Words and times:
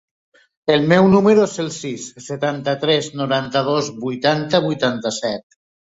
El 0.75 0.85
meu 0.93 1.09
número 1.15 1.43
es 1.49 1.53
el 1.63 1.69
sis, 1.75 2.07
setanta-tres, 2.29 3.11
noranta-dos, 3.21 3.93
vuitanta, 4.07 4.67
vuitanta-set. 4.69 5.61